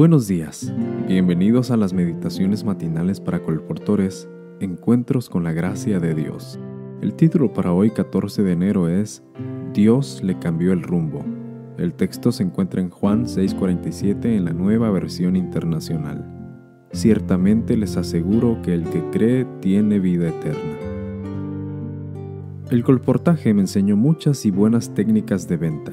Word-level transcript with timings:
Buenos 0.00 0.26
días, 0.28 0.72
bienvenidos 1.08 1.70
a 1.70 1.76
las 1.76 1.92
meditaciones 1.92 2.64
matinales 2.64 3.20
para 3.20 3.42
colportores, 3.42 4.30
Encuentros 4.58 5.28
con 5.28 5.44
la 5.44 5.52
Gracia 5.52 6.00
de 6.00 6.14
Dios. 6.14 6.58
El 7.02 7.12
título 7.12 7.52
para 7.52 7.72
hoy 7.74 7.90
14 7.90 8.42
de 8.42 8.52
enero 8.52 8.88
es 8.88 9.22
Dios 9.74 10.22
le 10.22 10.38
cambió 10.38 10.72
el 10.72 10.82
rumbo. 10.82 11.22
El 11.76 11.92
texto 11.92 12.32
se 12.32 12.44
encuentra 12.44 12.80
en 12.80 12.88
Juan 12.88 13.26
6:47 13.26 14.36
en 14.36 14.46
la 14.46 14.54
nueva 14.54 14.90
versión 14.90 15.36
internacional. 15.36 16.24
Ciertamente 16.92 17.76
les 17.76 17.98
aseguro 17.98 18.62
que 18.62 18.72
el 18.72 18.84
que 18.84 19.02
cree 19.10 19.44
tiene 19.60 19.98
vida 19.98 20.30
eterna. 20.30 20.79
El 22.70 22.84
colportaje 22.84 23.52
me 23.52 23.62
enseñó 23.62 23.96
muchas 23.96 24.46
y 24.46 24.52
buenas 24.52 24.94
técnicas 24.94 25.48
de 25.48 25.56
venta. 25.56 25.90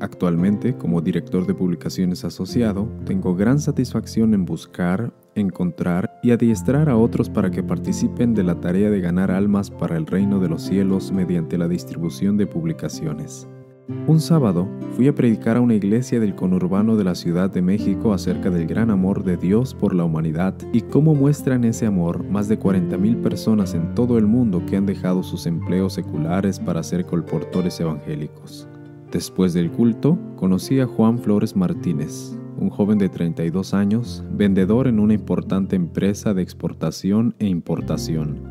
Actualmente, 0.00 0.76
como 0.76 1.00
director 1.00 1.46
de 1.46 1.54
publicaciones 1.54 2.24
asociado, 2.24 2.88
tengo 3.04 3.36
gran 3.36 3.60
satisfacción 3.60 4.34
en 4.34 4.44
buscar, 4.44 5.12
encontrar 5.36 6.18
y 6.24 6.32
adiestrar 6.32 6.88
a 6.88 6.96
otros 6.96 7.30
para 7.30 7.52
que 7.52 7.62
participen 7.62 8.34
de 8.34 8.42
la 8.42 8.60
tarea 8.60 8.90
de 8.90 9.00
ganar 9.00 9.30
almas 9.30 9.70
para 9.70 9.96
el 9.96 10.04
reino 10.04 10.40
de 10.40 10.48
los 10.48 10.62
cielos 10.62 11.12
mediante 11.12 11.58
la 11.58 11.68
distribución 11.68 12.36
de 12.36 12.48
publicaciones. 12.48 13.46
Un 13.88 14.18
sábado 14.18 14.68
fui 14.96 15.06
a 15.06 15.14
predicar 15.14 15.56
a 15.56 15.60
una 15.60 15.74
iglesia 15.74 16.18
del 16.18 16.34
conurbano 16.34 16.96
de 16.96 17.04
la 17.04 17.14
Ciudad 17.14 17.48
de 17.50 17.62
México 17.62 18.12
acerca 18.12 18.50
del 18.50 18.66
gran 18.66 18.90
amor 18.90 19.22
de 19.22 19.36
Dios 19.36 19.74
por 19.74 19.94
la 19.94 20.02
humanidad 20.02 20.56
y 20.72 20.80
cómo 20.80 21.14
muestran 21.14 21.62
ese 21.62 21.86
amor 21.86 22.24
más 22.24 22.48
de 22.48 22.58
40.000 22.58 23.22
personas 23.22 23.74
en 23.74 23.94
todo 23.94 24.18
el 24.18 24.26
mundo 24.26 24.64
que 24.66 24.76
han 24.76 24.86
dejado 24.86 25.22
sus 25.22 25.46
empleos 25.46 25.92
seculares 25.92 26.58
para 26.58 26.82
ser 26.82 27.06
colportores 27.06 27.78
evangélicos. 27.78 28.68
Después 29.12 29.54
del 29.54 29.70
culto, 29.70 30.18
conocí 30.34 30.80
a 30.80 30.86
Juan 30.86 31.20
Flores 31.20 31.54
Martínez, 31.54 32.36
un 32.58 32.70
joven 32.70 32.98
de 32.98 33.08
32 33.08 33.72
años, 33.72 34.24
vendedor 34.32 34.88
en 34.88 34.98
una 34.98 35.14
importante 35.14 35.76
empresa 35.76 36.34
de 36.34 36.42
exportación 36.42 37.36
e 37.38 37.46
importación. 37.46 38.42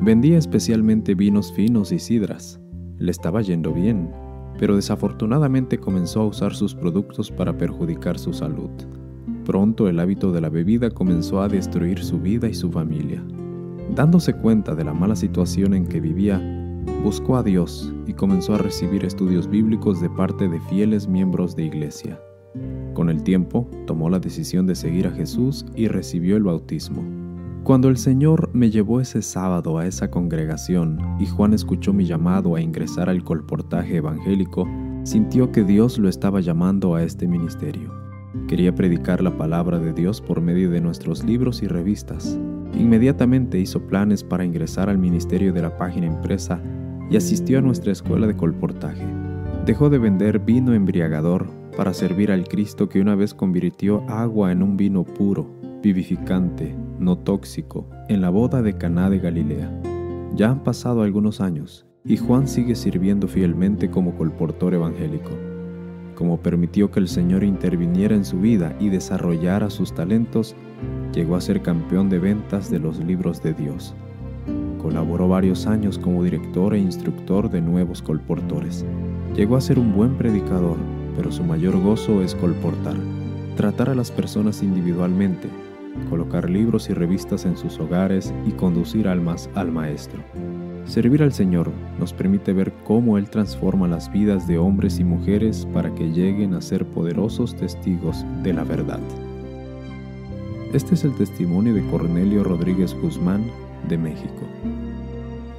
Vendía 0.00 0.36
especialmente 0.36 1.14
vinos 1.14 1.52
finos 1.52 1.92
y 1.92 2.00
sidras. 2.00 2.60
Le 2.98 3.12
estaba 3.12 3.40
yendo 3.40 3.72
bien, 3.72 4.10
pero 4.58 4.76
desafortunadamente 4.76 5.78
comenzó 5.78 6.22
a 6.22 6.26
usar 6.26 6.54
sus 6.54 6.74
productos 6.74 7.30
para 7.30 7.56
perjudicar 7.56 8.18
su 8.18 8.32
salud. 8.32 8.70
Pronto 9.44 9.88
el 9.88 10.00
hábito 10.00 10.32
de 10.32 10.40
la 10.40 10.48
bebida 10.48 10.90
comenzó 10.90 11.42
a 11.42 11.48
destruir 11.48 12.02
su 12.02 12.18
vida 12.18 12.48
y 12.48 12.54
su 12.54 12.70
familia. 12.70 13.22
Dándose 13.94 14.32
cuenta 14.32 14.74
de 14.74 14.84
la 14.84 14.94
mala 14.94 15.16
situación 15.16 15.74
en 15.74 15.86
que 15.86 16.00
vivía, 16.00 16.40
buscó 17.02 17.36
a 17.36 17.42
Dios 17.42 17.92
y 18.06 18.14
comenzó 18.14 18.54
a 18.54 18.58
recibir 18.58 19.04
estudios 19.04 19.48
bíblicos 19.48 20.00
de 20.00 20.08
parte 20.10 20.48
de 20.48 20.60
fieles 20.62 21.06
miembros 21.06 21.54
de 21.54 21.64
iglesia. 21.64 22.18
Con 22.94 23.10
el 23.10 23.22
tiempo, 23.22 23.68
tomó 23.86 24.08
la 24.08 24.20
decisión 24.20 24.66
de 24.66 24.74
seguir 24.74 25.06
a 25.06 25.10
Jesús 25.10 25.66
y 25.74 25.88
recibió 25.88 26.36
el 26.36 26.44
bautismo. 26.44 27.23
Cuando 27.64 27.88
el 27.88 27.96
Señor 27.96 28.50
me 28.52 28.70
llevó 28.70 29.00
ese 29.00 29.22
sábado 29.22 29.78
a 29.78 29.86
esa 29.86 30.10
congregación 30.10 30.98
y 31.18 31.24
Juan 31.24 31.54
escuchó 31.54 31.94
mi 31.94 32.04
llamado 32.04 32.56
a 32.56 32.60
ingresar 32.60 33.08
al 33.08 33.24
colportaje 33.24 33.96
evangélico, 33.96 34.68
sintió 35.02 35.50
que 35.50 35.64
Dios 35.64 35.98
lo 35.98 36.10
estaba 36.10 36.40
llamando 36.40 36.94
a 36.94 37.02
este 37.02 37.26
ministerio. 37.26 37.90
Quería 38.48 38.74
predicar 38.74 39.22
la 39.22 39.38
palabra 39.38 39.78
de 39.78 39.94
Dios 39.94 40.20
por 40.20 40.42
medio 40.42 40.68
de 40.70 40.82
nuestros 40.82 41.24
libros 41.24 41.62
y 41.62 41.66
revistas. 41.66 42.38
Inmediatamente 42.74 43.58
hizo 43.58 43.80
planes 43.80 44.22
para 44.22 44.44
ingresar 44.44 44.90
al 44.90 44.98
ministerio 44.98 45.50
de 45.54 45.62
la 45.62 45.78
página 45.78 46.04
impresa 46.04 46.60
y 47.10 47.16
asistió 47.16 47.60
a 47.60 47.62
nuestra 47.62 47.92
escuela 47.92 48.26
de 48.26 48.36
colportaje. 48.36 49.06
Dejó 49.64 49.88
de 49.88 49.96
vender 49.96 50.38
vino 50.38 50.74
embriagador 50.74 51.46
para 51.78 51.94
servir 51.94 52.30
al 52.30 52.46
Cristo 52.46 52.90
que 52.90 53.00
una 53.00 53.14
vez 53.14 53.32
convirtió 53.32 54.02
agua 54.10 54.52
en 54.52 54.62
un 54.62 54.76
vino 54.76 55.02
puro, 55.02 55.63
vivificante, 55.84 56.74
no 56.98 57.18
tóxico, 57.18 57.86
en 58.08 58.22
la 58.22 58.30
boda 58.30 58.62
de 58.62 58.78
Caná 58.78 59.10
de 59.10 59.18
Galilea. 59.18 59.70
Ya 60.34 60.50
han 60.50 60.64
pasado 60.64 61.02
algunos 61.02 61.42
años 61.42 61.84
y 62.06 62.16
Juan 62.16 62.48
sigue 62.48 62.74
sirviendo 62.74 63.28
fielmente 63.28 63.90
como 63.90 64.16
colportor 64.16 64.72
evangélico. 64.72 65.32
Como 66.14 66.38
permitió 66.38 66.90
que 66.90 67.00
el 67.00 67.08
Señor 67.08 67.44
interviniera 67.44 68.16
en 68.16 68.24
su 68.24 68.40
vida 68.40 68.74
y 68.80 68.88
desarrollara 68.88 69.68
sus 69.68 69.94
talentos, 69.94 70.56
llegó 71.12 71.36
a 71.36 71.42
ser 71.42 71.60
campeón 71.60 72.08
de 72.08 72.18
ventas 72.18 72.70
de 72.70 72.78
los 72.78 72.98
libros 72.98 73.42
de 73.42 73.52
Dios. 73.52 73.94
Colaboró 74.80 75.28
varios 75.28 75.66
años 75.66 75.98
como 75.98 76.24
director 76.24 76.74
e 76.74 76.78
instructor 76.78 77.50
de 77.50 77.60
nuevos 77.60 78.00
colportores. 78.00 78.86
Llegó 79.36 79.56
a 79.56 79.60
ser 79.60 79.78
un 79.78 79.92
buen 79.94 80.16
predicador, 80.16 80.78
pero 81.14 81.30
su 81.30 81.44
mayor 81.44 81.78
gozo 81.78 82.22
es 82.22 82.34
colportar, 82.34 82.96
tratar 83.56 83.90
a 83.90 83.94
las 83.94 84.10
personas 84.10 84.62
individualmente, 84.62 85.48
colocar 86.08 86.48
libros 86.48 86.88
y 86.90 86.94
revistas 86.94 87.44
en 87.44 87.56
sus 87.56 87.78
hogares 87.78 88.32
y 88.46 88.52
conducir 88.52 89.08
almas 89.08 89.48
al 89.54 89.70
Maestro. 89.72 90.22
Servir 90.86 91.22
al 91.22 91.32
Señor 91.32 91.70
nos 91.98 92.12
permite 92.12 92.52
ver 92.52 92.72
cómo 92.84 93.16
Él 93.16 93.30
transforma 93.30 93.88
las 93.88 94.12
vidas 94.12 94.46
de 94.46 94.58
hombres 94.58 94.98
y 94.98 95.04
mujeres 95.04 95.66
para 95.72 95.94
que 95.94 96.10
lleguen 96.10 96.54
a 96.54 96.60
ser 96.60 96.84
poderosos 96.84 97.56
testigos 97.56 98.24
de 98.42 98.52
la 98.52 98.64
verdad. 98.64 99.00
Este 100.72 100.94
es 100.94 101.04
el 101.04 101.14
testimonio 101.14 101.72
de 101.72 101.86
Cornelio 101.86 102.44
Rodríguez 102.44 102.94
Guzmán 103.00 103.44
de 103.88 103.96
México. 103.96 104.42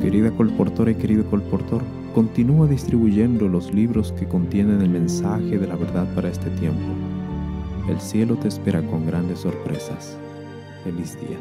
Querida 0.00 0.30
colportora 0.30 0.92
y 0.92 0.94
querido 0.94 1.24
colportor, 1.24 1.82
continúa 2.14 2.68
distribuyendo 2.68 3.48
los 3.48 3.74
libros 3.74 4.12
que 4.12 4.28
contienen 4.28 4.80
el 4.82 4.90
mensaje 4.90 5.58
de 5.58 5.66
la 5.66 5.74
verdad 5.74 6.06
para 6.14 6.28
este 6.28 6.50
tiempo 6.50 7.17
el 7.88 8.00
cielo 8.00 8.36
te 8.36 8.48
espera 8.48 8.82
con 8.82 9.06
grandes 9.06 9.40
sorpresas. 9.40 10.16
Feliz 10.84 11.18
día. 11.20 11.38